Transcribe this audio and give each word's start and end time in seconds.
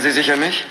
Erinnern 0.00 0.14
Sie 0.14 0.22
sich 0.22 0.32
an 0.32 0.40
mich? 0.40 0.64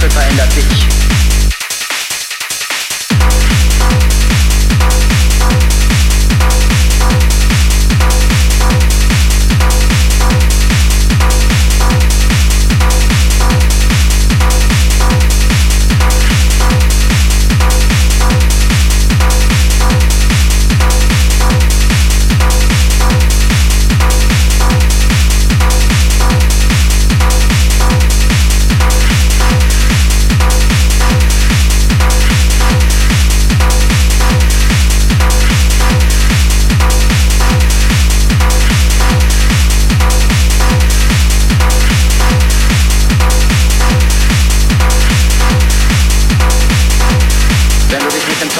Staffel 0.00 0.10
verändert 0.10 0.52
sich. 0.52 0.99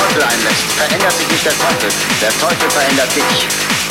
Teufel 0.01 0.23
einlässt, 0.23 0.73
verändert 0.79 1.13
sich 1.13 1.29
nicht 1.29 1.45
der 1.45 1.53
Teufel, 1.53 1.91
der 2.23 2.31
Teufel 2.31 2.71
verändert 2.71 3.15
dich. 3.15 3.90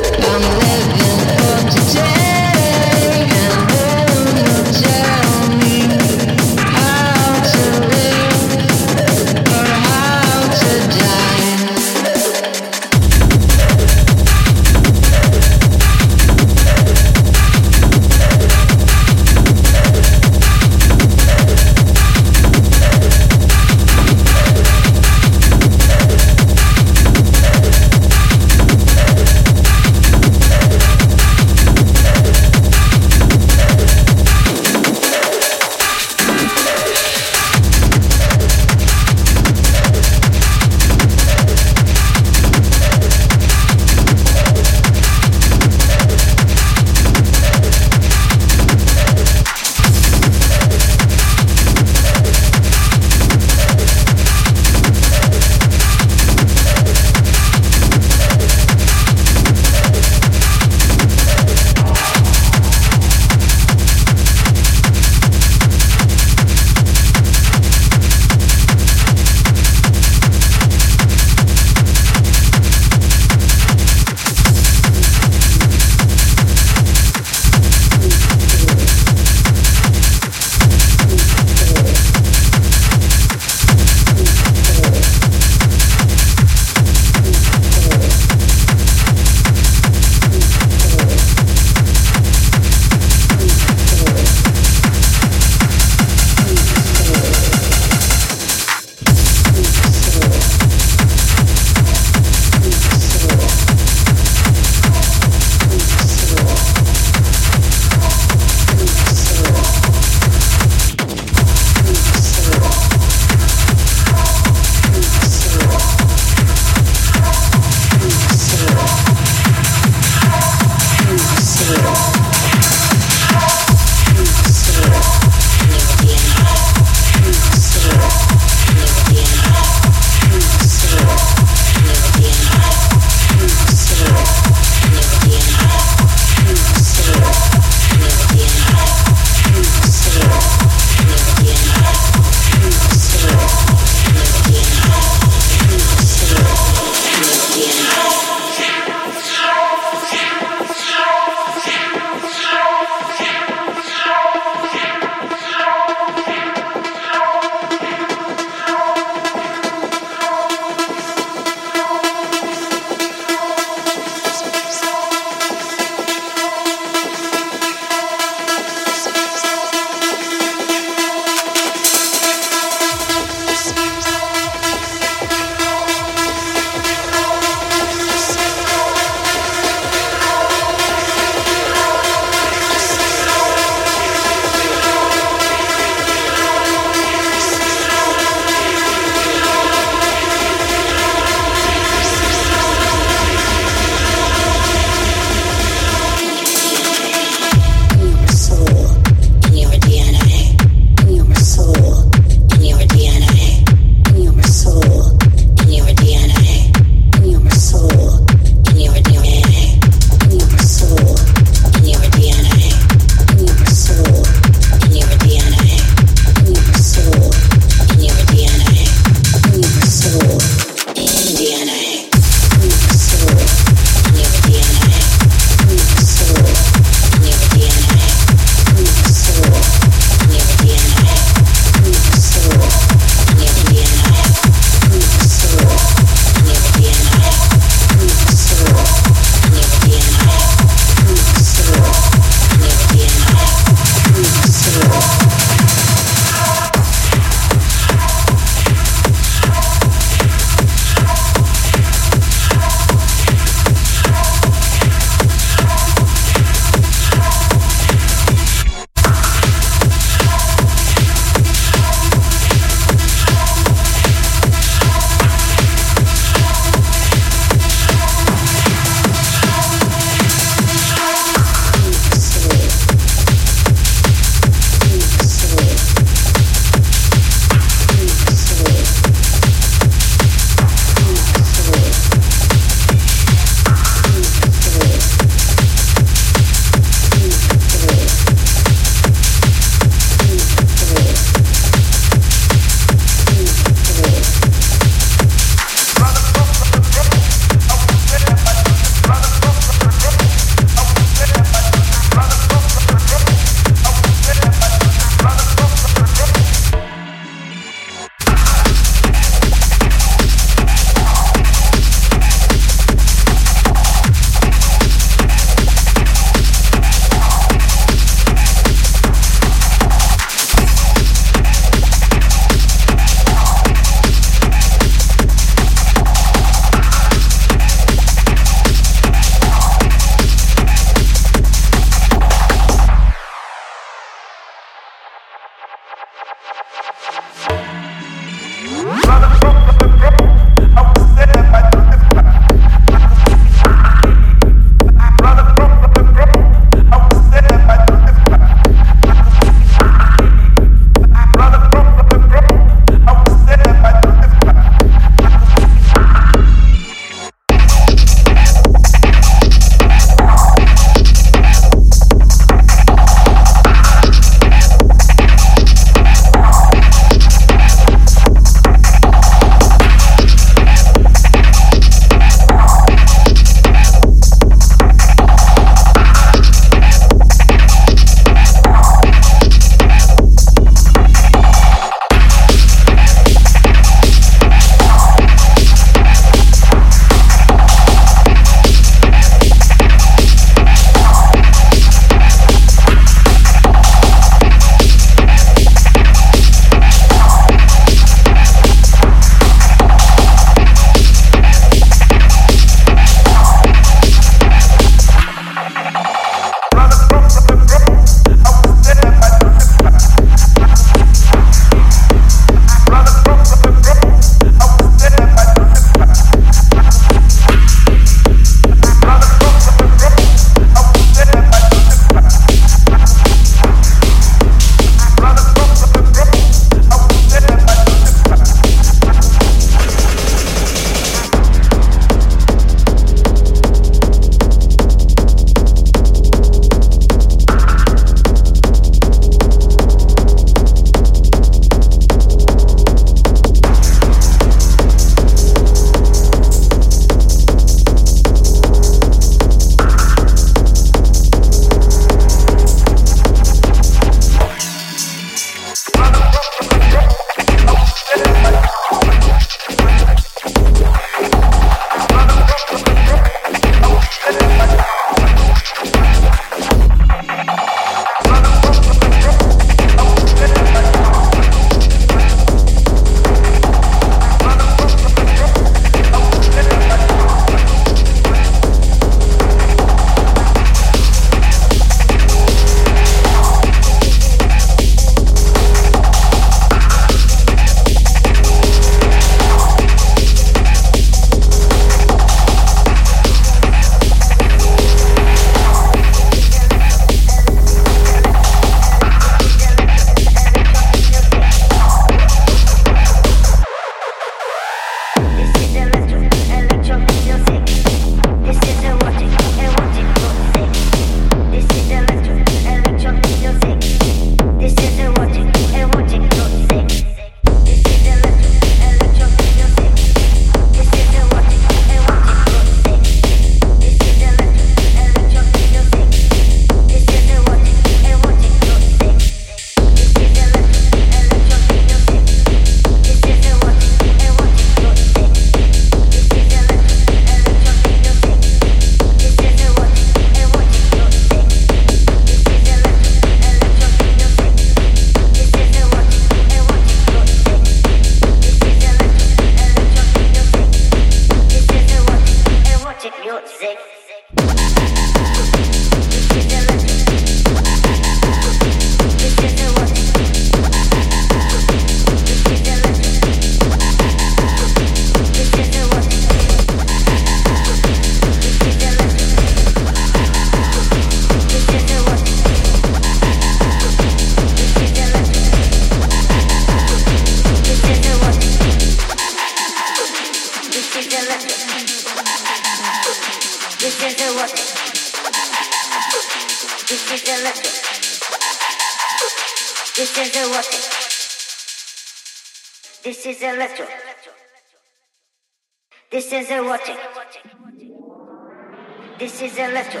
This 599.38 599.52
is 599.52 599.58
electro. 599.58 600.00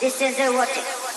This 0.00 0.22
is 0.22 0.38
erotic. 0.38 1.11